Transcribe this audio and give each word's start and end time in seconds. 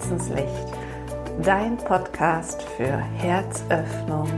Herzenslicht, 0.00 0.66
dein 1.42 1.76
Podcast 1.76 2.62
für 2.62 2.96
Herzöffnung 3.18 4.28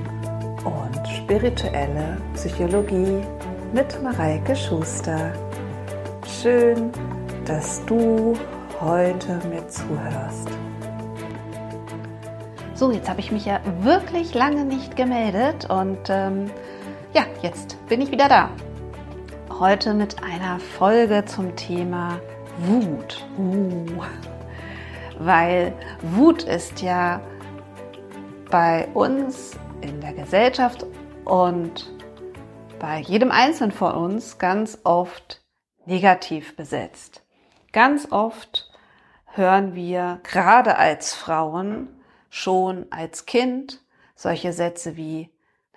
und 0.64 1.08
spirituelle 1.08 2.20
Psychologie 2.34 3.20
mit 3.72 4.02
Mareike 4.02 4.56
Schuster. 4.56 5.32
Schön, 6.26 6.90
dass 7.44 7.84
du 7.86 8.34
heute 8.80 9.38
mir 9.48 9.66
zuhörst. 9.68 10.48
So, 12.74 12.90
jetzt 12.90 13.08
habe 13.08 13.20
ich 13.20 13.30
mich 13.30 13.44
ja 13.44 13.60
wirklich 13.82 14.34
lange 14.34 14.64
nicht 14.64 14.96
gemeldet 14.96 15.70
und 15.70 16.08
ähm, 16.08 16.50
ja, 17.14 17.22
jetzt 17.40 17.76
bin 17.86 18.00
ich 18.00 18.10
wieder 18.10 18.28
da. 18.28 18.50
Heute 19.60 19.94
mit 19.94 20.24
einer 20.24 20.58
Folge 20.58 21.24
zum 21.24 21.54
Thema 21.54 22.18
Wut. 22.66 23.24
Uh 23.38 24.02
weil 25.24 25.74
Wut 26.02 26.42
ist 26.42 26.82
ja 26.82 27.20
bei 28.50 28.86
uns 28.94 29.52
in 29.80 30.00
der 30.00 30.12
Gesellschaft 30.12 30.86
und 31.24 31.90
bei 32.78 32.98
jedem 32.98 33.30
Einzelnen 33.30 33.72
von 33.72 33.92
uns 33.94 34.38
ganz 34.38 34.78
oft 34.84 35.42
negativ 35.86 36.56
besetzt. 36.56 37.22
Ganz 37.72 38.10
oft 38.10 38.70
hören 39.26 39.74
wir 39.74 40.20
gerade 40.24 40.76
als 40.76 41.14
Frauen 41.14 41.88
schon 42.28 42.86
als 42.90 43.26
Kind 43.26 43.80
solche 44.14 44.52
Sätze 44.52 44.96
wie, 44.96 45.30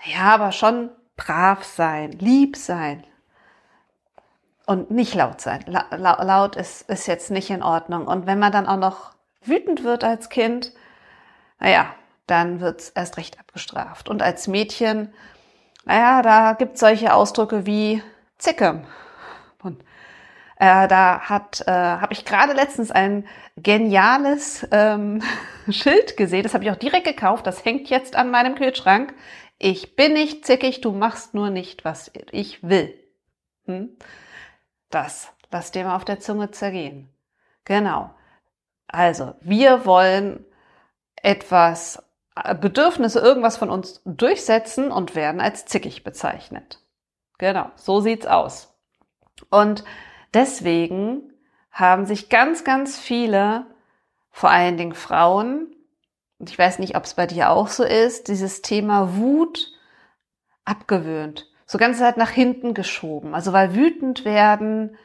naja, 0.03 0.33
aber 0.33 0.51
schon 0.51 0.89
brav 1.15 1.63
sein, 1.63 2.11
lieb 2.11 2.57
sein 2.57 3.03
und 4.65 4.91
nicht 4.91 5.15
laut 5.15 5.41
sein. 5.41 5.63
La 5.67 5.87
laut 6.23 6.55
ist, 6.55 6.89
ist 6.89 7.07
jetzt 7.07 7.31
nicht 7.31 7.49
in 7.49 7.63
Ordnung. 7.63 8.07
Und 8.07 8.25
wenn 8.25 8.39
man 8.39 8.51
dann 8.51 8.67
auch 8.67 8.77
noch 8.77 9.14
wütend 9.47 9.83
wird 9.83 10.03
als 10.03 10.29
Kind, 10.29 10.73
naja, 11.59 11.93
dann 12.27 12.59
wird's 12.59 12.89
erst 12.89 13.17
recht 13.17 13.39
abgestraft. 13.39 14.09
Und 14.09 14.21
als 14.21 14.47
Mädchen, 14.47 15.13
naja, 15.85 16.21
da 16.21 16.53
gibt's 16.53 16.79
solche 16.79 17.13
Ausdrücke 17.13 17.65
wie 17.65 18.01
Zicke. 18.37 18.83
Und 19.61 19.81
äh, 20.57 20.87
da 20.87 21.17
äh, 21.17 21.71
habe 21.71 22.13
ich 22.13 22.25
gerade 22.25 22.53
letztens 22.53 22.91
ein 22.91 23.27
geniales 23.57 24.67
ähm, 24.71 25.21
Schild 25.69 26.17
gesehen. 26.17 26.43
Das 26.43 26.53
habe 26.53 26.63
ich 26.63 26.71
auch 26.71 26.75
direkt 26.75 27.05
gekauft. 27.05 27.45
Das 27.47 27.65
hängt 27.65 27.89
jetzt 27.89 28.15
an 28.15 28.31
meinem 28.31 28.55
Kühlschrank. 28.55 29.13
Ich 29.57 29.95
bin 29.95 30.13
nicht 30.13 30.45
zickig, 30.45 30.81
du 30.81 30.91
machst 30.91 31.33
nur 31.33 31.49
nicht, 31.49 31.85
was 31.85 32.11
ich 32.31 32.61
will. 32.63 32.93
Hm? 33.65 33.97
Das 34.89 35.31
lass 35.51 35.71
dir 35.71 35.85
mal 35.85 35.95
auf 35.95 36.05
der 36.05 36.19
Zunge 36.19 36.51
zergehen. 36.51 37.09
Genau. 37.63 38.13
Also, 38.87 39.35
wir 39.41 39.85
wollen 39.85 40.45
etwas, 41.15 42.03
äh, 42.35 42.55
Bedürfnisse, 42.55 43.19
irgendwas 43.19 43.57
von 43.57 43.69
uns 43.69 44.01
durchsetzen 44.05 44.91
und 44.91 45.15
werden 45.15 45.41
als 45.41 45.65
zickig 45.65 46.03
bezeichnet. 46.03 46.79
Genau, 47.37 47.69
so 47.75 47.99
sieht's 47.99 48.27
aus. 48.27 48.73
Und 49.49 49.83
deswegen 50.33 51.33
haben 51.71 52.05
sich 52.05 52.29
ganz, 52.29 52.63
ganz 52.63 52.97
viele, 52.97 53.65
vor 54.31 54.49
allen 54.49 54.77
Dingen 54.77 54.93
Frauen, 54.93 55.75
und 56.37 56.49
ich 56.49 56.59
weiß 56.59 56.79
nicht, 56.79 56.95
ob 56.95 57.05
es 57.05 57.13
bei 57.13 57.27
dir 57.27 57.49
auch 57.49 57.67
so 57.67 57.83
ist, 57.83 58.27
dieses 58.27 58.61
Thema 58.61 59.15
Wut 59.15 59.71
abgewöhnt. 60.65 61.49
So 61.65 61.77
ganz 61.77 61.99
halt 62.01 62.17
nach 62.17 62.29
hinten 62.29 62.73
geschoben. 62.73 63.33
Also 63.33 63.53
weil 63.53 63.73
wütend 63.73 64.25
werden, 64.25 64.97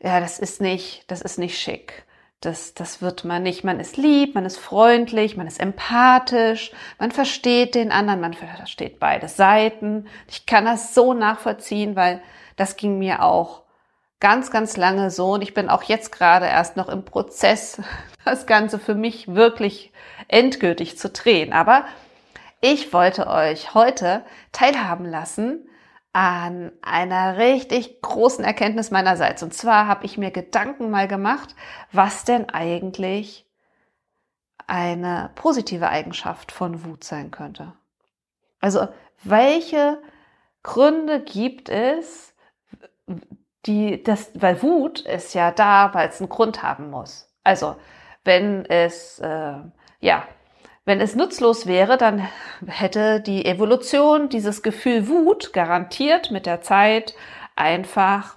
ja, 0.00 0.20
das 0.20 0.38
ist 0.38 0.60
nicht, 0.60 1.10
das 1.10 1.22
ist 1.22 1.38
nicht 1.38 1.58
schick. 1.58 2.04
Das, 2.40 2.72
das 2.72 3.02
wird 3.02 3.24
man 3.24 3.42
nicht. 3.42 3.64
Man 3.64 3.80
ist 3.80 3.96
lieb, 3.96 4.36
man 4.36 4.44
ist 4.44 4.58
freundlich, 4.58 5.36
man 5.36 5.48
ist 5.48 5.58
empathisch, 5.58 6.70
man 6.98 7.10
versteht 7.10 7.74
den 7.74 7.90
anderen, 7.90 8.20
man 8.20 8.34
versteht 8.34 9.00
beide 9.00 9.26
Seiten. 9.26 10.06
Ich 10.28 10.46
kann 10.46 10.64
das 10.64 10.94
so 10.94 11.14
nachvollziehen, 11.14 11.96
weil 11.96 12.22
das 12.54 12.76
ging 12.76 12.98
mir 12.98 13.24
auch 13.24 13.62
ganz, 14.20 14.50
ganz 14.50 14.76
lange 14.76 15.10
so 15.10 15.32
und 15.32 15.42
ich 15.42 15.54
bin 15.54 15.68
auch 15.68 15.82
jetzt 15.84 16.12
gerade 16.12 16.46
erst 16.46 16.76
noch 16.76 16.88
im 16.88 17.04
Prozess, 17.04 17.82
das 18.24 18.46
Ganze 18.46 18.78
für 18.78 18.94
mich 18.94 19.34
wirklich 19.34 19.92
endgültig 20.28 20.96
zu 20.96 21.10
drehen. 21.10 21.52
Aber 21.52 21.86
ich 22.60 22.92
wollte 22.92 23.26
euch 23.26 23.74
heute 23.74 24.24
teilhaben 24.52 25.04
lassen 25.04 25.68
an 26.12 26.72
einer 26.82 27.36
richtig 27.36 28.00
großen 28.02 28.44
Erkenntnis 28.44 28.90
meinerseits. 28.90 29.42
Und 29.42 29.54
zwar 29.54 29.86
habe 29.86 30.06
ich 30.06 30.18
mir 30.18 30.30
Gedanken 30.30 30.90
mal 30.90 31.06
gemacht, 31.08 31.54
was 31.92 32.24
denn 32.24 32.48
eigentlich 32.48 33.46
eine 34.66 35.30
positive 35.34 35.88
Eigenschaft 35.88 36.52
von 36.52 36.84
Wut 36.84 37.04
sein 37.04 37.30
könnte. 37.30 37.72
Also 38.60 38.88
welche 39.24 40.00
Gründe 40.62 41.20
gibt 41.20 41.68
es, 41.68 42.34
die 43.66 44.02
das, 44.02 44.30
weil 44.34 44.62
Wut 44.62 45.00
ist 45.00 45.34
ja 45.34 45.50
da, 45.50 45.94
weil 45.94 46.08
es 46.08 46.20
einen 46.20 46.28
Grund 46.28 46.62
haben 46.62 46.90
muss. 46.90 47.32
Also 47.44 47.76
wenn 48.24 48.66
es 48.66 49.18
äh, 49.20 49.54
ja 50.00 50.28
wenn 50.88 51.02
es 51.02 51.14
nutzlos 51.14 51.66
wäre, 51.66 51.98
dann 51.98 52.26
hätte 52.66 53.20
die 53.20 53.44
Evolution 53.44 54.30
dieses 54.30 54.62
Gefühl 54.62 55.06
Wut 55.06 55.52
garantiert 55.52 56.30
mit 56.30 56.46
der 56.46 56.62
Zeit 56.62 57.14
einfach 57.56 58.36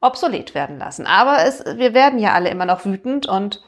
obsolet 0.00 0.54
werden 0.54 0.78
lassen. 0.78 1.04
Aber 1.04 1.44
es, 1.44 1.64
wir 1.64 1.94
werden 1.94 2.20
ja 2.20 2.32
alle 2.32 2.48
immer 2.48 2.64
noch 2.64 2.84
wütend 2.84 3.26
und 3.26 3.60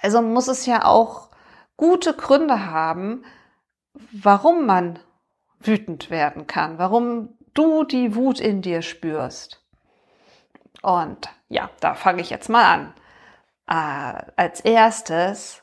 also 0.00 0.22
muss 0.22 0.48
es 0.48 0.66
ja 0.66 0.84
auch 0.84 1.30
gute 1.76 2.14
Gründe 2.14 2.66
haben, 2.66 3.24
warum 4.10 4.66
man 4.66 4.98
wütend 5.60 6.10
werden 6.10 6.48
kann, 6.48 6.78
warum 6.78 7.38
du 7.54 7.84
die 7.84 8.16
Wut 8.16 8.40
in 8.40 8.60
dir 8.60 8.82
spürst. 8.82 9.64
Und 10.82 11.28
ja, 11.48 11.70
da 11.78 11.94
fange 11.94 12.22
ich 12.22 12.30
jetzt 12.30 12.48
mal 12.48 12.64
an. 12.64 12.94
Äh, 13.68 14.32
als 14.34 14.60
erstes 14.62 15.61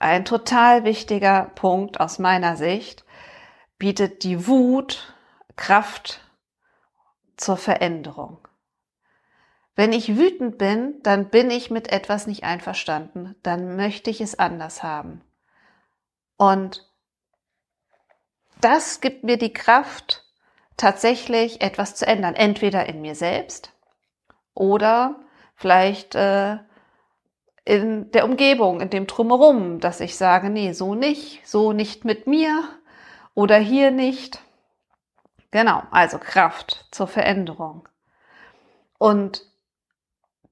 ein 0.00 0.24
total 0.24 0.84
wichtiger 0.84 1.52
Punkt 1.54 2.00
aus 2.00 2.18
meiner 2.18 2.56
Sicht, 2.56 3.04
bietet 3.78 4.24
die 4.24 4.46
Wut 4.48 5.14
Kraft 5.56 6.20
zur 7.36 7.56
Veränderung. 7.56 8.38
Wenn 9.76 9.92
ich 9.92 10.16
wütend 10.16 10.58
bin, 10.58 11.00
dann 11.02 11.30
bin 11.30 11.50
ich 11.50 11.70
mit 11.70 11.92
etwas 11.92 12.26
nicht 12.26 12.44
einverstanden, 12.44 13.36
dann 13.42 13.76
möchte 13.76 14.10
ich 14.10 14.20
es 14.20 14.38
anders 14.38 14.82
haben. 14.82 15.22
Und 16.36 16.90
das 18.60 19.00
gibt 19.00 19.22
mir 19.24 19.38
die 19.38 19.52
Kraft, 19.52 20.24
tatsächlich 20.76 21.60
etwas 21.60 21.94
zu 21.94 22.06
ändern, 22.06 22.34
entweder 22.34 22.86
in 22.86 23.02
mir 23.02 23.14
selbst 23.14 23.72
oder 24.54 25.20
vielleicht 25.54 26.14
äh, 26.14 26.58
in 27.64 28.10
der 28.12 28.24
Umgebung, 28.24 28.80
in 28.80 28.90
dem 28.90 29.06
Drumherum, 29.06 29.80
dass 29.80 30.00
ich 30.00 30.16
sage, 30.16 30.50
nee, 30.50 30.72
so 30.72 30.94
nicht, 30.94 31.46
so 31.46 31.72
nicht 31.72 32.04
mit 32.04 32.26
mir 32.26 32.64
oder 33.34 33.58
hier 33.58 33.90
nicht. 33.90 34.40
Genau, 35.50 35.82
also 35.90 36.18
Kraft 36.18 36.86
zur 36.90 37.06
Veränderung. 37.06 37.88
Und 38.98 39.42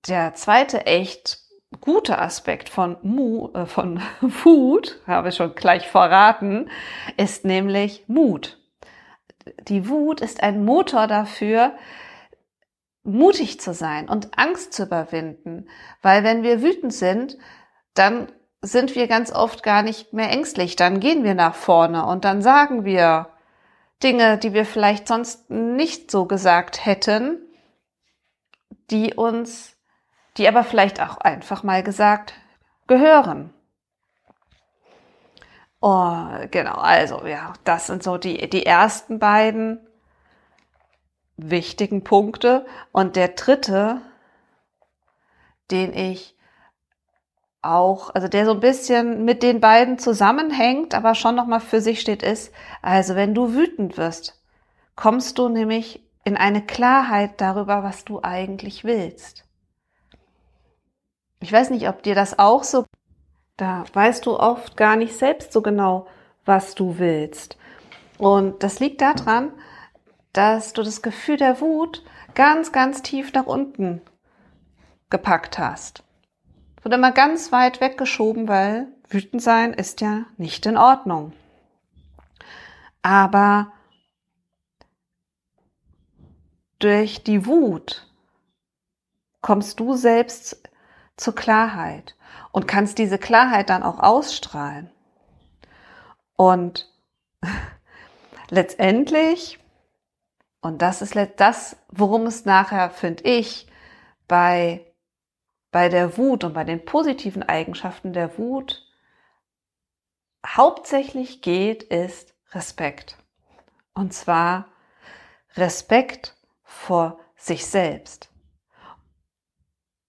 der 0.09 0.35
zweite 0.35 0.87
echt 0.87 1.39
gute 1.81 2.19
Aspekt 2.19 2.69
von, 2.69 2.97
Mu, 3.03 3.51
äh, 3.53 3.67
von 3.67 4.01
Wut, 4.21 5.01
habe 5.07 5.29
ich 5.29 5.37
schon 5.37 5.55
gleich 5.55 5.89
verraten, 5.89 6.71
ist 7.17 7.45
nämlich 7.45 8.05
Mut. 8.09 8.59
Die 9.63 9.89
Wut 9.89 10.21
ist 10.21 10.43
ein 10.43 10.65
Motor 10.65 11.07
dafür, 11.07 11.73
mutig 13.09 13.61
zu 13.61 13.73
sein 13.73 14.09
und 14.09 14.39
Angst 14.39 14.73
zu 14.73 14.85
überwinden. 14.85 15.69
Weil 16.03 16.25
wenn 16.25 16.43
wir 16.43 16.63
wütend 16.63 16.93
sind, 16.93 17.39
dann 17.95 18.31
sind 18.61 18.95
wir 18.95 19.09
ganz 19.09 19.33
oft 19.33 19.63
gar 19.63 19.83
nicht 19.83 20.13
mehr 20.13 20.31
ängstlich. 20.31 20.77
Dann 20.77 21.01
gehen 21.01 21.25
wir 21.25 21.35
nach 21.35 21.55
vorne 21.55 22.07
und 22.07 22.25
dann 22.25 22.43
sagen 22.43 22.85
wir 22.85 23.31
Dinge, 24.03 24.39
die 24.39 24.53
wir 24.53 24.65
vielleicht 24.65 25.09
sonst 25.09 25.51
nicht 25.51 26.11
so 26.11 26.27
gesagt 26.27 26.85
hätten, 26.85 27.39
die 28.91 29.15
uns, 29.15 29.77
die 30.37 30.47
aber 30.49 30.65
vielleicht 30.65 31.01
auch 31.01 31.19
einfach 31.19 31.63
mal 31.63 31.83
gesagt 31.83 32.35
gehören. 32.87 33.53
Oh, 35.81 36.27
genau, 36.51 36.75
also 36.75 37.25
ja, 37.27 37.53
das 37.65 37.87
sind 37.87 38.03
so 38.03 38.19
die, 38.19 38.51
die 38.51 38.67
ersten 38.67 39.19
beiden 39.21 39.88
wichtigen 41.39 42.05
Punkte. 42.05 42.67
Und 42.93 43.17
der 43.17 43.29
dritte, 43.29 44.03
den 45.71 45.95
ich 45.95 46.37
auch, 47.63 48.15
also 48.15 48.29
der 48.29 48.45
so 48.45 48.53
ein 48.53 48.61
bisschen 48.61 49.25
mit 49.25 49.43
den 49.43 49.61
beiden 49.61 49.99
zusammenhängt, 49.99 50.95
aber 50.95 51.15
schon 51.15 51.35
nochmal 51.35 51.61
für 51.61 51.81
sich 51.81 52.01
steht, 52.01 52.23
ist, 52.23 52.53
also 52.83 53.15
wenn 53.15 53.35
du 53.35 53.55
wütend 53.55 53.97
wirst, 53.97 54.41
kommst 54.97 55.39
du 55.39 55.49
nämlich 55.49 56.03
in 56.25 56.37
eine 56.37 56.63
Klarheit 56.65 57.41
darüber, 57.41 57.83
was 57.83 58.05
du 58.05 58.21
eigentlich 58.23 58.85
willst. 58.85 59.45
Ich 61.41 61.53
weiß 61.53 61.71
nicht, 61.71 61.89
ob 61.89 62.03
dir 62.03 62.15
das 62.15 62.39
auch 62.39 62.65
so 62.65 62.85
Da 63.57 63.85
weißt 63.93 64.27
du 64.27 64.39
oft 64.39 64.77
gar 64.77 64.97
nicht 64.97 65.17
selbst 65.19 65.53
so 65.53 65.63
genau, 65.63 66.07
was 66.45 66.75
du 66.75 66.99
willst. 66.99 67.57
Und 68.19 68.63
das 68.63 68.81
liegt 68.81 69.01
daran, 69.01 69.53
dass 70.33 70.73
du 70.73 70.83
das 70.83 71.03
Gefühl 71.03 71.37
der 71.37 71.61
Wut 71.61 72.05
ganz, 72.35 72.73
ganz 72.73 73.03
tief 73.03 73.33
nach 73.33 73.47
unten 73.47 74.03
gepackt 75.11 75.59
hast. 75.59 76.05
Wird 76.83 76.95
immer 76.95 77.13
ganz 77.13 77.51
weit 77.51 77.81
weggeschoben, 77.81 78.49
weil 78.49 78.87
wütend 79.09 79.43
sein 79.43 79.73
ist 79.73 80.01
ja 80.01 80.27
nicht 80.37 80.67
in 80.67 80.77
Ordnung. 80.77 81.33
Aber 83.03 83.73
durch 86.79 87.25
die 87.25 87.47
Wut 87.47 88.07
kommst 89.41 89.81
du 89.81 89.95
selbst 89.95 90.69
zur 91.17 91.35
Klarheit 91.35 92.17
und 92.53 92.69
kannst 92.69 92.99
diese 92.99 93.19
Klarheit 93.19 93.71
dann 93.71 93.83
auch 93.83 93.99
ausstrahlen. 93.99 94.91
Und 96.37 96.93
letztendlich, 98.51 99.59
und 100.61 100.83
das 100.83 101.03
ist 101.03 101.17
das, 101.37 101.77
worum 101.89 102.27
es 102.27 102.45
nachher, 102.45 102.91
finde 102.91 103.25
ich, 103.25 103.67
bei, 104.27 104.85
bei 105.71 105.89
der 105.89 106.19
Wut 106.19 106.45
und 106.45 106.53
bei 106.53 106.65
den 106.65 106.85
positiven 106.85 107.43
Eigenschaften 107.43 108.13
der 108.13 108.37
Wut 108.39 108.85
hauptsächlich 110.45 111.43
geht, 111.43 111.83
ist 111.85 112.35
Respekt. 112.53 113.19
Und 113.95 114.13
zwar 114.13 114.67
Respekt 115.57 116.37
vor 116.63 117.19
sich 117.37 117.67
selbst. 117.67 118.31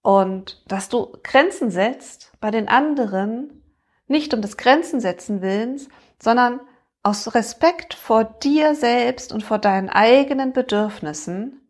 Und 0.02 0.64
dass 0.68 0.90
du 0.90 1.18
Grenzen 1.24 1.72
setzt 1.72 2.32
bei 2.40 2.52
den 2.52 2.68
anderen, 2.68 3.64
nicht 4.08 4.34
um 4.34 4.42
des 4.42 4.58
Grenzen 4.58 5.00
setzen 5.00 5.42
willens, 5.42 5.90
sondern 6.22 6.62
aus 7.04 7.34
Respekt 7.34 7.94
vor 7.94 8.24
dir 8.24 8.76
selbst 8.76 9.32
und 9.32 9.44
vor 9.44 9.58
deinen 9.58 9.90
eigenen 9.90 10.54
Bedürfnissen 10.54 11.62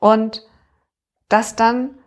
und 0.00 0.42
das 1.28 1.56
dann 1.56 1.98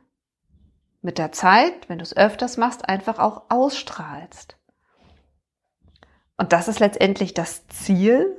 mit 1.01 1.17
der 1.17 1.31
Zeit, 1.31 1.87
wenn 1.87 1.99
du 1.99 2.03
es 2.03 2.15
öfters 2.15 2.57
machst, 2.57 2.87
einfach 2.87 3.19
auch 3.19 3.43
ausstrahlst. 3.49 4.57
Und 6.37 6.53
das 6.53 6.67
ist 6.67 6.79
letztendlich 6.79 7.33
das 7.33 7.67
Ziel. 7.67 8.37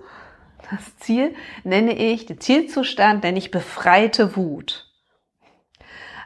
Das 0.70 0.96
Ziel 0.98 1.34
nenne 1.64 1.94
ich, 1.94 2.26
den 2.26 2.40
Zielzustand 2.40 3.24
nenne 3.24 3.38
ich 3.38 3.50
befreite 3.50 4.36
Wut. 4.36 4.90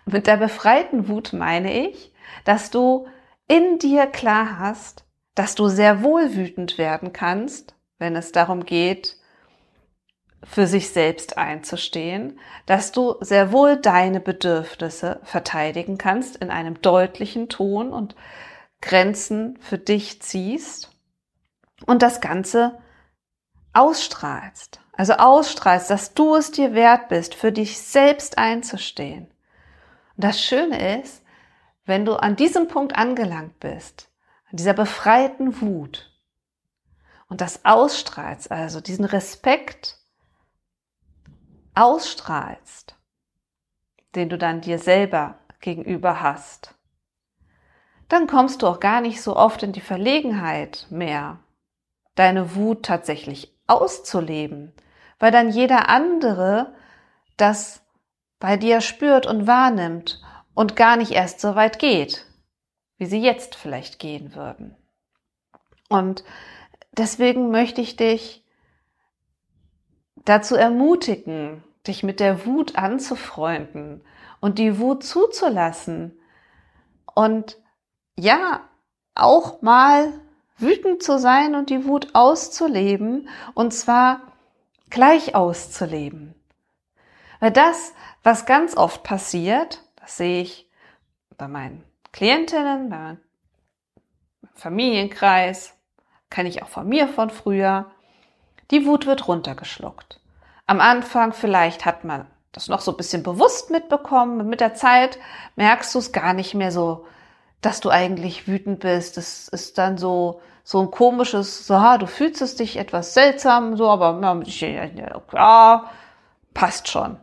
Mit 0.06 0.26
der 0.26 0.36
befreiten 0.36 1.08
Wut 1.08 1.32
meine 1.32 1.88
ich, 1.88 2.12
dass 2.44 2.70
du 2.70 3.06
in 3.48 3.78
dir 3.78 4.06
klar 4.06 4.58
hast, 4.58 5.04
dass 5.34 5.54
du 5.54 5.68
sehr 5.68 6.02
wohl 6.02 6.34
wütend 6.34 6.78
werden 6.78 7.12
kannst, 7.12 7.74
wenn 7.98 8.16
es 8.16 8.32
darum 8.32 8.64
geht, 8.64 9.16
für 10.44 10.66
sich 10.66 10.90
selbst 10.90 11.38
einzustehen, 11.38 12.38
dass 12.66 12.92
du 12.92 13.16
sehr 13.20 13.50
wohl 13.50 13.76
deine 13.76 14.20
Bedürfnisse 14.20 15.20
verteidigen 15.24 15.96
kannst 15.98 16.36
in 16.36 16.50
einem 16.50 16.80
deutlichen 16.82 17.48
Ton 17.48 17.92
und 17.92 18.14
Grenzen 18.82 19.58
für 19.60 19.78
dich 19.78 20.20
ziehst 20.20 20.90
und 21.86 22.02
das 22.02 22.20
Ganze 22.20 22.78
ausstrahlst. 23.72 24.80
Also 24.92 25.14
ausstrahlst, 25.14 25.90
dass 25.90 26.14
du 26.14 26.36
es 26.36 26.52
dir 26.52 26.74
wert 26.74 27.08
bist, 27.08 27.34
für 27.34 27.50
dich 27.50 27.80
selbst 27.80 28.38
einzustehen. 28.38 29.26
Und 30.16 30.24
das 30.24 30.40
Schöne 30.40 31.00
ist, 31.00 31.24
wenn 31.84 32.04
du 32.04 32.14
an 32.14 32.36
diesem 32.36 32.68
Punkt 32.68 32.94
angelangt 32.94 33.58
bist, 33.58 34.10
dieser 34.58 34.74
befreiten 34.74 35.60
Wut 35.60 36.10
und 37.28 37.40
das 37.40 37.64
ausstrahlst, 37.64 38.50
also 38.50 38.80
diesen 38.80 39.04
Respekt 39.04 39.98
ausstrahlst, 41.74 42.96
den 44.14 44.28
du 44.28 44.38
dann 44.38 44.60
dir 44.60 44.78
selber 44.78 45.38
gegenüber 45.60 46.20
hast, 46.20 46.74
dann 48.08 48.26
kommst 48.26 48.62
du 48.62 48.68
auch 48.68 48.78
gar 48.78 49.00
nicht 49.00 49.22
so 49.22 49.34
oft 49.34 49.62
in 49.62 49.72
die 49.72 49.80
Verlegenheit 49.80 50.86
mehr, 50.90 51.40
deine 52.14 52.54
Wut 52.54 52.84
tatsächlich 52.84 53.52
auszuleben, 53.66 54.72
weil 55.18 55.32
dann 55.32 55.50
jeder 55.50 55.88
andere 55.88 56.74
das 57.36 57.82
bei 58.38 58.56
dir 58.56 58.80
spürt 58.80 59.26
und 59.26 59.46
wahrnimmt 59.46 60.22
und 60.54 60.76
gar 60.76 60.96
nicht 60.96 61.10
erst 61.10 61.40
so 61.40 61.56
weit 61.56 61.78
geht, 61.80 62.26
wie 62.98 63.06
sie 63.06 63.20
jetzt 63.20 63.54
vielleicht 63.54 63.98
gehen 63.98 64.34
würden. 64.34 64.76
Und 65.88 66.24
deswegen 66.92 67.50
möchte 67.50 67.80
ich 67.80 67.96
dich 67.96 68.44
dazu 70.24 70.54
ermutigen, 70.56 71.62
dich 71.86 72.02
mit 72.02 72.20
der 72.20 72.46
Wut 72.46 72.76
anzufreunden 72.76 74.02
und 74.40 74.58
die 74.58 74.78
Wut 74.78 75.04
zuzulassen 75.04 76.18
und 77.14 77.58
ja, 78.16 78.68
auch 79.14 79.62
mal 79.62 80.12
wütend 80.58 81.02
zu 81.02 81.18
sein 81.18 81.54
und 81.54 81.70
die 81.70 81.84
Wut 81.84 82.14
auszuleben 82.14 83.28
und 83.54 83.72
zwar 83.72 84.20
gleich 84.90 85.34
auszuleben. 85.34 86.34
Weil 87.40 87.50
das, 87.50 87.92
was 88.22 88.46
ganz 88.46 88.76
oft 88.76 89.02
passiert, 89.02 89.82
das 89.96 90.16
sehe 90.16 90.42
ich 90.42 90.70
bei 91.36 91.48
meinen 91.48 91.84
Klientinnen, 92.14 92.90
bei 92.90 92.96
meinem 92.96 93.18
Familienkreis, 94.54 95.74
kenne 96.30 96.48
ich 96.48 96.62
auch 96.62 96.68
von 96.68 96.88
mir 96.88 97.08
von 97.08 97.28
früher, 97.28 97.90
die 98.70 98.86
Wut 98.86 99.06
wird 99.06 99.26
runtergeschluckt. 99.26 100.20
Am 100.64 100.78
Anfang 100.78 101.32
vielleicht 101.32 101.84
hat 101.84 102.04
man 102.04 102.28
das 102.52 102.68
noch 102.68 102.80
so 102.82 102.92
ein 102.92 102.96
bisschen 102.96 103.24
bewusst 103.24 103.72
mitbekommen. 103.72 104.48
Mit 104.48 104.60
der 104.60 104.74
Zeit 104.74 105.18
merkst 105.56 105.92
du 105.92 105.98
es 105.98 106.12
gar 106.12 106.34
nicht 106.34 106.54
mehr 106.54 106.70
so, 106.70 107.04
dass 107.60 107.80
du 107.80 107.90
eigentlich 107.90 108.46
wütend 108.46 108.78
bist. 108.78 109.16
Das 109.16 109.48
ist 109.48 109.76
dann 109.78 109.98
so, 109.98 110.40
so 110.62 110.82
ein 110.82 110.92
komisches, 110.92 111.66
so, 111.66 111.74
du 111.98 112.06
fühlst 112.06 112.40
es 112.42 112.54
dich 112.54 112.76
etwas 112.76 113.12
seltsam, 113.14 113.76
so, 113.76 113.90
aber 113.90 114.20
ja, 115.32 115.90
passt 116.54 116.88
schon 116.88 117.18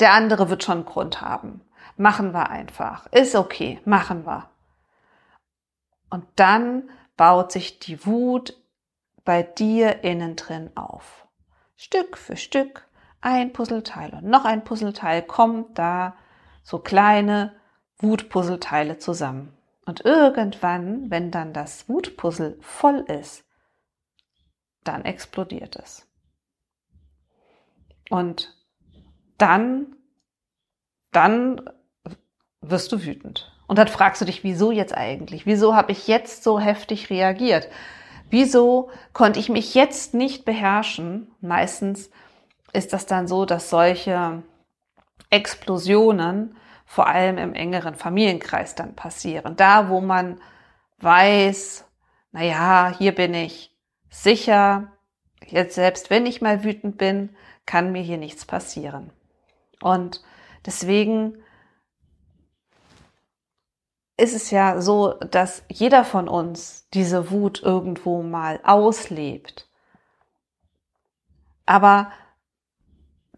der 0.00 0.12
andere 0.12 0.50
wird 0.50 0.64
schon 0.64 0.78
einen 0.78 0.84
Grund 0.86 1.20
haben. 1.20 1.60
Machen 1.96 2.32
wir 2.32 2.50
einfach. 2.50 3.06
Ist 3.12 3.34
okay, 3.34 3.80
machen 3.84 4.26
wir. 4.26 4.48
Und 6.10 6.26
dann 6.36 6.90
baut 7.16 7.52
sich 7.52 7.78
die 7.78 8.04
Wut 8.06 8.56
bei 9.24 9.42
dir 9.42 10.04
innen 10.04 10.36
drin 10.36 10.70
auf. 10.74 11.26
Stück 11.76 12.16
für 12.16 12.36
Stück, 12.36 12.86
ein 13.20 13.52
Puzzleteil 13.52 14.14
und 14.14 14.24
noch 14.24 14.44
ein 14.44 14.64
Puzzleteil 14.64 15.22
kommt 15.22 15.78
da 15.78 16.16
so 16.62 16.78
kleine 16.78 17.54
Wutpuzzleteile 17.98 18.98
zusammen. 18.98 19.56
Und 19.86 20.04
irgendwann, 20.04 21.10
wenn 21.10 21.30
dann 21.30 21.52
das 21.52 21.88
Wutpuzzle 21.88 22.56
voll 22.60 23.00
ist, 23.00 23.44
dann 24.82 25.04
explodiert 25.04 25.76
es. 25.76 26.06
Und 28.10 28.56
dann, 29.38 29.96
dann 31.12 31.70
wirst 32.70 32.92
du 32.92 33.04
wütend. 33.04 33.52
Und 33.66 33.78
dann 33.78 33.88
fragst 33.88 34.20
du 34.20 34.24
dich, 34.24 34.44
wieso 34.44 34.72
jetzt 34.72 34.96
eigentlich? 34.96 35.46
Wieso 35.46 35.74
habe 35.74 35.92
ich 35.92 36.06
jetzt 36.06 36.44
so 36.44 36.60
heftig 36.60 37.10
reagiert? 37.10 37.68
Wieso 38.30 38.90
konnte 39.12 39.38
ich 39.40 39.48
mich 39.48 39.74
jetzt 39.74 40.14
nicht 40.14 40.44
beherrschen? 40.44 41.30
Meistens 41.40 42.10
ist 42.72 42.92
das 42.92 43.06
dann 43.06 43.28
so, 43.28 43.44
dass 43.46 43.70
solche 43.70 44.42
Explosionen 45.30 46.56
vor 46.84 47.06
allem 47.06 47.38
im 47.38 47.54
engeren 47.54 47.94
Familienkreis 47.94 48.74
dann 48.74 48.94
passieren. 48.94 49.56
Da, 49.56 49.88
wo 49.88 50.00
man 50.00 50.40
weiß, 50.98 51.84
na 52.32 52.42
ja, 52.42 52.94
hier 52.98 53.14
bin 53.14 53.34
ich 53.34 53.74
sicher. 54.10 54.92
Jetzt 55.46 55.74
selbst 55.74 56.10
wenn 56.10 56.26
ich 56.26 56.42
mal 56.42 56.64
wütend 56.64 56.98
bin, 56.98 57.30
kann 57.66 57.92
mir 57.92 58.02
hier 58.02 58.18
nichts 58.18 58.44
passieren. 58.44 59.10
Und 59.80 60.22
deswegen 60.66 61.38
ist 64.16 64.34
es 64.34 64.50
ja 64.50 64.80
so, 64.80 65.14
dass 65.30 65.64
jeder 65.68 66.04
von 66.04 66.28
uns 66.28 66.86
diese 66.94 67.30
Wut 67.30 67.62
irgendwo 67.62 68.22
mal 68.22 68.60
auslebt. 68.62 69.68
Aber 71.66 72.10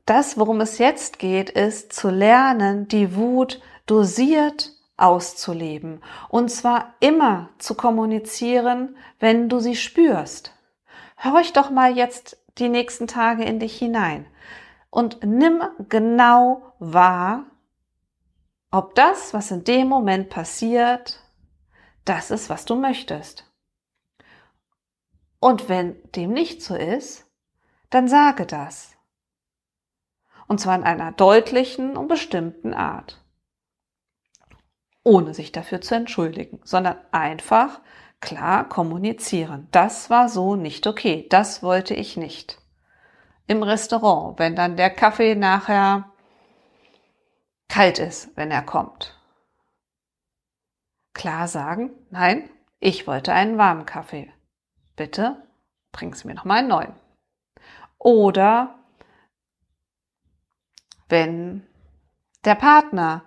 das, 0.04 0.38
worum 0.38 0.60
es 0.60 0.78
jetzt 0.78 1.18
geht, 1.18 1.50
ist 1.50 1.92
zu 1.92 2.10
lernen, 2.10 2.88
die 2.88 3.16
Wut 3.16 3.60
dosiert 3.86 4.72
auszuleben. 4.96 6.02
Und 6.28 6.50
zwar 6.50 6.94
immer 7.00 7.50
zu 7.58 7.74
kommunizieren, 7.74 8.96
wenn 9.18 9.48
du 9.48 9.58
sie 9.58 9.76
spürst. 9.76 10.52
Horch 11.22 11.52
doch 11.52 11.70
mal 11.70 11.96
jetzt 11.96 12.38
die 12.58 12.68
nächsten 12.68 13.06
Tage 13.06 13.44
in 13.44 13.58
dich 13.58 13.78
hinein 13.78 14.26
und 14.90 15.22
nimm 15.24 15.62
genau 15.88 16.72
wahr, 16.78 17.44
ob 18.76 18.94
das, 18.94 19.32
was 19.32 19.50
in 19.50 19.64
dem 19.64 19.88
Moment 19.88 20.28
passiert, 20.28 21.20
das 22.04 22.30
ist, 22.30 22.50
was 22.50 22.64
du 22.64 22.76
möchtest. 22.76 23.50
Und 25.40 25.68
wenn 25.68 25.96
dem 26.12 26.32
nicht 26.32 26.62
so 26.62 26.74
ist, 26.74 27.26
dann 27.90 28.08
sage 28.08 28.46
das. 28.46 28.92
Und 30.46 30.60
zwar 30.60 30.76
in 30.76 30.84
einer 30.84 31.12
deutlichen 31.12 31.96
und 31.96 32.08
bestimmten 32.08 32.74
Art. 32.74 33.22
Ohne 35.02 35.34
sich 35.34 35.52
dafür 35.52 35.80
zu 35.80 35.94
entschuldigen, 35.94 36.60
sondern 36.64 36.98
einfach 37.12 37.80
klar 38.20 38.68
kommunizieren. 38.68 39.68
Das 39.70 40.10
war 40.10 40.28
so 40.28 40.56
nicht 40.56 40.86
okay. 40.86 41.26
Das 41.30 41.62
wollte 41.62 41.94
ich 41.94 42.16
nicht. 42.16 42.58
Im 43.46 43.62
Restaurant, 43.62 44.38
wenn 44.38 44.56
dann 44.56 44.76
der 44.76 44.90
Kaffee 44.90 45.34
nachher 45.34 46.10
kalt 47.68 47.98
ist, 47.98 48.36
wenn 48.36 48.50
er 48.50 48.62
kommt. 48.62 49.18
Klar 51.12 51.48
sagen, 51.48 51.90
nein, 52.10 52.50
ich 52.78 53.06
wollte 53.06 53.32
einen 53.32 53.58
warmen 53.58 53.86
Kaffee. 53.86 54.32
Bitte 54.96 55.46
bring's 55.92 56.24
mir 56.24 56.34
noch 56.34 56.44
mal 56.44 56.58
einen 56.58 56.68
neuen. 56.68 56.94
Oder 57.98 58.78
wenn 61.08 61.66
der 62.44 62.54
Partner 62.54 63.24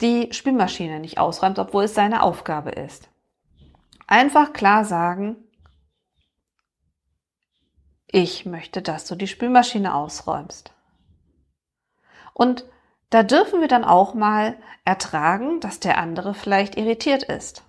die 0.00 0.32
Spülmaschine 0.32 1.00
nicht 1.00 1.18
ausräumt, 1.18 1.58
obwohl 1.58 1.84
es 1.84 1.94
seine 1.94 2.22
Aufgabe 2.22 2.70
ist. 2.70 3.08
Einfach 4.06 4.52
klar 4.52 4.84
sagen, 4.84 5.36
ich 8.10 8.46
möchte, 8.46 8.82
dass 8.82 9.06
du 9.06 9.14
die 9.14 9.26
Spülmaschine 9.26 9.94
ausräumst. 9.94 10.72
Und 12.32 12.64
da 13.10 13.22
dürfen 13.22 13.60
wir 13.60 13.68
dann 13.68 13.84
auch 13.84 14.14
mal 14.14 14.56
ertragen, 14.84 15.60
dass 15.60 15.80
der 15.80 15.98
andere 15.98 16.34
vielleicht 16.34 16.76
irritiert 16.76 17.22
ist. 17.22 17.62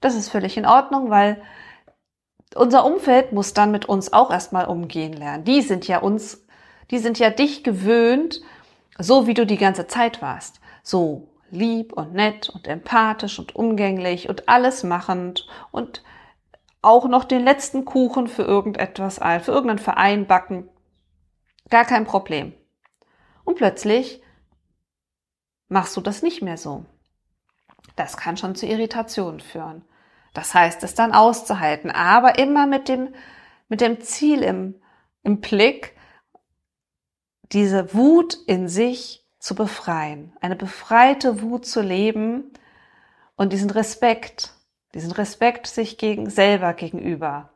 Das 0.00 0.14
ist 0.14 0.28
völlig 0.28 0.56
in 0.56 0.66
Ordnung, 0.66 1.10
weil 1.10 1.42
unser 2.54 2.84
Umfeld 2.84 3.32
muss 3.32 3.54
dann 3.54 3.70
mit 3.70 3.86
uns 3.86 4.12
auch 4.12 4.30
erstmal 4.30 4.66
umgehen 4.66 5.12
lernen. 5.12 5.44
Die 5.44 5.62
sind 5.62 5.88
ja 5.88 5.98
uns, 5.98 6.44
die 6.90 6.98
sind 6.98 7.18
ja 7.18 7.30
dich 7.30 7.64
gewöhnt, 7.64 8.40
so 8.98 9.26
wie 9.26 9.34
du 9.34 9.46
die 9.46 9.56
ganze 9.56 9.86
Zeit 9.86 10.22
warst. 10.22 10.60
So 10.82 11.28
lieb 11.50 11.92
und 11.92 12.12
nett 12.12 12.48
und 12.48 12.66
empathisch 12.66 13.38
und 13.38 13.56
umgänglich 13.56 14.28
und 14.28 14.48
alles 14.48 14.82
machend 14.82 15.46
und 15.70 16.02
auch 16.84 17.08
noch 17.08 17.24
den 17.24 17.42
letzten 17.42 17.84
Kuchen 17.84 18.28
für 18.28 18.42
irgendetwas 18.42 19.18
ein, 19.18 19.40
für 19.40 19.52
irgendeinen 19.52 19.78
Verein 19.78 20.26
backen. 20.26 20.68
Gar 21.70 21.84
kein 21.84 22.04
Problem. 22.04 22.52
Und 23.44 23.56
plötzlich 23.56 24.22
machst 25.68 25.96
du 25.96 26.00
das 26.00 26.22
nicht 26.22 26.42
mehr 26.42 26.56
so. 26.56 26.84
Das 27.96 28.16
kann 28.16 28.36
schon 28.36 28.54
zu 28.54 28.66
Irritationen 28.66 29.40
führen. 29.40 29.84
Das 30.32 30.52
heißt, 30.52 30.82
es 30.82 30.94
dann 30.94 31.12
auszuhalten, 31.12 31.90
aber 31.90 32.38
immer 32.38 32.66
mit 32.66 32.88
dem, 32.88 33.14
mit 33.68 33.80
dem 33.80 34.00
Ziel 34.00 34.42
im, 34.42 34.80
im 35.22 35.40
Blick, 35.40 35.96
diese 37.52 37.94
Wut 37.94 38.34
in 38.46 38.68
sich 38.68 39.24
zu 39.38 39.54
befreien, 39.54 40.36
eine 40.40 40.56
befreite 40.56 41.40
Wut 41.40 41.66
zu 41.66 41.82
leben 41.82 42.52
und 43.36 43.52
diesen 43.52 43.70
Respekt 43.70 44.54
diesen 44.94 45.12
Respekt 45.12 45.66
sich 45.66 45.98
gegen 45.98 46.30
selber 46.30 46.72
gegenüber 46.72 47.50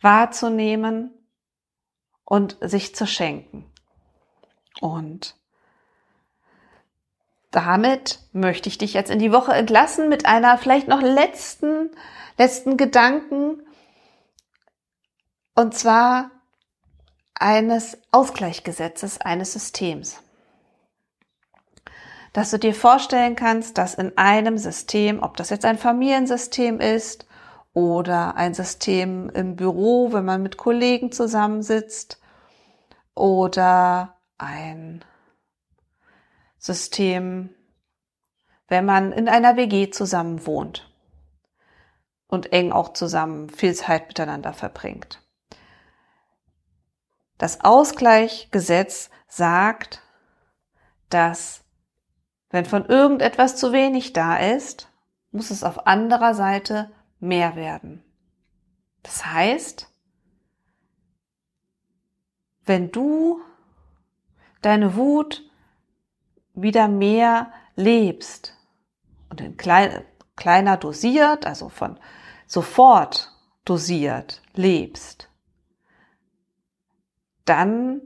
wahrzunehmen 0.00 1.10
und 2.24 2.56
sich 2.60 2.94
zu 2.94 3.06
schenken. 3.06 3.64
Und 4.80 5.36
damit 7.50 8.20
möchte 8.32 8.68
ich 8.68 8.78
dich 8.78 8.92
jetzt 8.92 9.10
in 9.10 9.18
die 9.18 9.32
Woche 9.32 9.52
entlassen 9.52 10.08
mit 10.08 10.26
einer 10.26 10.58
vielleicht 10.58 10.88
noch 10.88 11.00
letzten, 11.00 11.90
letzten 12.36 12.76
Gedanken. 12.76 13.62
Und 15.54 15.74
zwar 15.74 16.30
eines 17.34 17.98
Ausgleichsgesetzes 18.12 19.20
eines 19.20 19.52
Systems 19.52 20.20
dass 22.32 22.50
du 22.50 22.58
dir 22.58 22.74
vorstellen 22.74 23.36
kannst, 23.36 23.78
dass 23.78 23.94
in 23.94 24.16
einem 24.16 24.58
System, 24.58 25.22
ob 25.22 25.36
das 25.36 25.50
jetzt 25.50 25.64
ein 25.64 25.78
Familiensystem 25.78 26.80
ist 26.80 27.26
oder 27.72 28.36
ein 28.36 28.54
System 28.54 29.30
im 29.30 29.56
Büro, 29.56 30.12
wenn 30.12 30.24
man 30.24 30.42
mit 30.42 30.56
Kollegen 30.56 31.12
zusammensitzt 31.12 32.20
oder 33.14 34.16
ein 34.36 35.04
System, 36.58 37.54
wenn 38.68 38.84
man 38.84 39.12
in 39.12 39.28
einer 39.28 39.56
WG 39.56 39.90
zusammen 39.90 40.46
wohnt 40.46 40.92
und 42.26 42.52
eng 42.52 42.72
auch 42.72 42.92
zusammen 42.92 43.48
viel 43.48 43.74
Zeit 43.74 44.08
miteinander 44.08 44.52
verbringt. 44.52 45.22
Das 47.38 47.60
Ausgleichgesetz 47.64 49.10
sagt, 49.28 50.02
dass 51.08 51.64
wenn 52.50 52.64
von 52.64 52.86
irgendetwas 52.86 53.56
zu 53.56 53.72
wenig 53.72 54.12
da 54.12 54.36
ist, 54.36 54.88
muss 55.30 55.50
es 55.50 55.64
auf 55.64 55.86
anderer 55.86 56.34
Seite 56.34 56.90
mehr 57.20 57.56
werden. 57.56 58.02
Das 59.02 59.26
heißt, 59.26 59.90
wenn 62.64 62.90
du 62.90 63.40
deine 64.62 64.96
Wut 64.96 65.42
wieder 66.54 66.88
mehr 66.88 67.52
lebst 67.76 68.54
und 69.30 69.40
in 69.40 69.56
klein, 69.56 70.04
kleiner 70.36 70.76
dosiert, 70.76 71.46
also 71.46 71.68
von 71.68 71.98
sofort 72.46 73.32
dosiert 73.64 74.42
lebst, 74.54 75.28
dann 77.44 78.02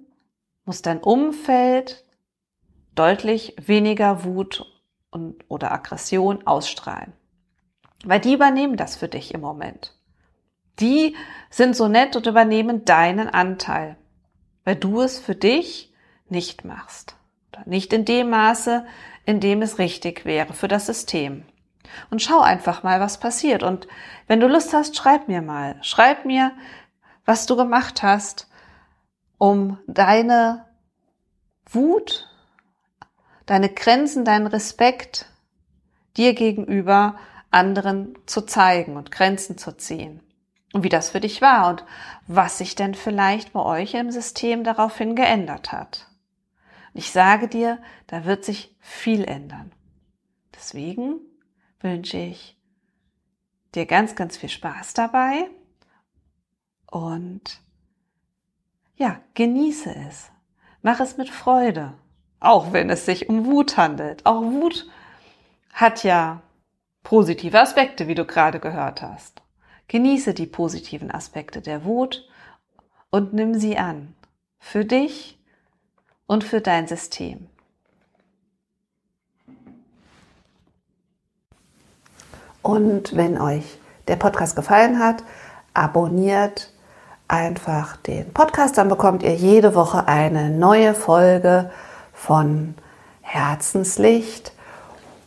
muss 0.64 0.82
dein 0.82 1.00
Umfeld 1.00 2.04
deutlich 2.94 3.54
weniger 3.64 4.25
Wut 4.25 4.66
und, 5.11 5.44
oder 5.49 5.72
Aggression 5.72 6.46
ausstrahlen. 6.46 7.12
Weil 8.04 8.20
die 8.20 8.34
übernehmen 8.34 8.76
das 8.76 8.96
für 8.96 9.08
dich 9.08 9.32
im 9.34 9.40
Moment. 9.40 9.94
Die 10.80 11.14
sind 11.50 11.76
so 11.76 11.88
nett 11.88 12.16
und 12.16 12.26
übernehmen 12.26 12.84
deinen 12.84 13.28
Anteil, 13.28 13.96
weil 14.64 14.76
du 14.76 15.00
es 15.00 15.18
für 15.18 15.34
dich 15.34 15.92
nicht 16.28 16.64
machst. 16.64 17.16
Oder 17.52 17.62
nicht 17.66 17.92
in 17.92 18.04
dem 18.04 18.30
Maße, 18.30 18.87
in 19.25 19.40
dem 19.40 19.62
es 19.62 19.78
richtig 19.78 20.25
wäre 20.25 20.54
für 20.54 20.68
das 20.68 20.87
System. 20.87 21.44
Und 22.11 22.22
schau 22.22 22.40
einfach 22.40 22.82
mal, 22.82 23.00
was 23.00 23.20
passiert. 23.20 23.62
Und 23.62 23.87
wenn 24.26 24.40
du 24.40 24.49
Lust 24.49 24.72
hast, 24.72 24.96
schreib 24.96 25.28
mir 25.28 25.42
mal. 25.42 25.76
Schreib 25.82 26.25
mir, 26.25 26.52
was 27.25 27.46
du 27.46 27.54
gemacht 27.54 28.02
hast, 28.02 28.49
um 29.38 29.78
deine 29.87 30.64
Wut 31.70 32.31
deine 33.46 33.68
Grenzen, 33.68 34.25
deinen 34.25 34.46
Respekt 34.46 35.26
dir 36.16 36.34
gegenüber 36.34 37.18
anderen 37.50 38.16
zu 38.26 38.42
zeigen 38.42 38.96
und 38.96 39.11
Grenzen 39.11 39.58
zu 39.58 39.76
ziehen. 39.76 40.20
Und 40.72 40.84
wie 40.84 40.88
das 40.88 41.11
für 41.11 41.20
dich 41.20 41.42
war 41.42 41.68
und 41.68 41.84
was 42.26 42.58
sich 42.58 42.75
denn 42.75 42.94
vielleicht 42.94 43.52
bei 43.52 43.61
euch 43.61 43.94
im 43.94 44.11
System 44.11 44.64
daraufhin 44.64 45.14
geändert 45.14 45.70
hat. 45.72 46.08
ich 46.94 47.11
sage 47.11 47.49
dir, 47.49 47.78
da 48.06 48.25
wird 48.25 48.44
sich 48.44 48.75
viel 48.80 49.25
ändern. 49.25 49.72
Deswegen 50.54 51.20
wünsche 51.80 52.18
ich 52.18 52.58
dir 53.75 53.87
ganz, 53.87 54.14
ganz 54.14 54.37
viel 54.37 54.50
Spaß 54.50 54.94
dabei 54.94 55.49
und 56.90 57.61
ja, 58.96 59.20
genieße 59.34 59.94
es. 60.08 60.30
Mach 60.82 61.00
es 61.00 61.16
mit 61.16 61.30
Freude. 61.30 61.94
Auch 62.42 62.72
wenn 62.72 62.90
es 62.90 63.06
sich 63.06 63.28
um 63.28 63.46
Wut 63.46 63.76
handelt. 63.76 64.26
Auch 64.26 64.42
Wut 64.42 64.88
hat 65.72 66.02
ja 66.02 66.42
positive 67.04 67.61
Aspekte, 67.61 68.08
wie 68.08 68.16
du 68.16 68.25
gerade 68.25 68.58
gehört 68.58 69.00
hast. 69.00 69.42
Genieße 69.87 70.34
die 70.34 70.46
positiven 70.46 71.12
Aspekte 71.12 71.61
der 71.61 71.84
Wut 71.84 72.28
und 73.11 73.32
nimm 73.32 73.54
sie 73.54 73.78
an. 73.78 74.14
Für 74.58 74.84
dich 74.84 75.38
und 76.26 76.42
für 76.42 76.61
dein 76.61 76.88
System. 76.88 77.46
Und 82.61 83.16
wenn 83.16 83.40
euch 83.40 83.78
der 84.08 84.16
Podcast 84.16 84.56
gefallen 84.56 84.99
hat, 84.99 85.22
abonniert 85.75 86.72
einfach 87.28 87.96
den 87.99 88.32
Podcast, 88.32 88.78
dann 88.78 88.88
bekommt 88.88 89.22
ihr 89.22 89.34
jede 89.37 89.76
Woche 89.76 90.08
eine 90.08 90.50
neue 90.50 90.94
Folge 90.94 91.70
von 92.12 92.75
Herzenslicht. 93.21 94.52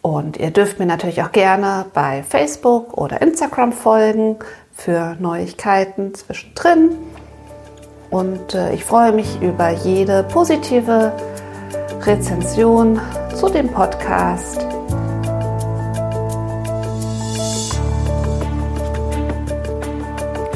Und 0.01 0.37
ihr 0.37 0.51
dürft 0.51 0.79
mir 0.79 0.85
natürlich 0.85 1.23
auch 1.23 1.31
gerne 1.31 1.85
bei 1.93 2.23
Facebook 2.23 2.97
oder 2.97 3.21
Instagram 3.21 3.71
folgen 3.71 4.37
für 4.71 5.15
Neuigkeiten 5.19 6.13
zwischendrin. 6.13 6.95
Und 8.11 8.53
äh, 8.53 8.73
ich 8.73 8.85
freue 8.85 9.11
mich 9.11 9.41
über 9.41 9.71
jede 9.71 10.23
positive 10.23 11.11
Rezension, 12.03 12.99
zu 13.35 13.49
dem 13.49 13.67
Podcast. 13.67 14.59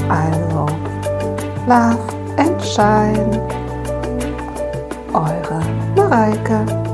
Also, 0.07 0.65
Love 1.67 1.99
and 2.37 2.61
Shine. 2.63 3.47
Eure 5.13 5.48
Mareike. 6.09 6.88